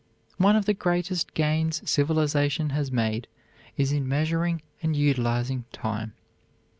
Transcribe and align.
One 0.37 0.55
of 0.55 0.65
the 0.65 0.73
greatest 0.73 1.35
gains 1.35 1.87
civilization 1.87 2.71
has 2.71 2.91
made 2.91 3.27
is 3.77 3.91
in 3.91 4.07
measuring 4.07 4.63
and 4.81 4.95
utilizing 4.95 5.65
time. 5.71 6.13